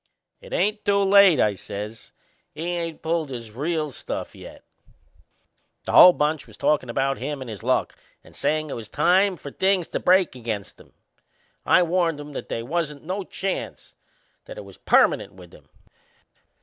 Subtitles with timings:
[0.39, 2.11] "It ain't too late," I says.
[2.55, 4.63] "He ain't pulled his real stuff yet."
[5.83, 8.95] The whole bunch was talkin' about him and his luck, and sayin' it was about
[8.97, 10.93] time for things to break against him.
[11.67, 13.93] I warned 'em that they wasn't no chance
[14.45, 15.69] that it was permanent with him.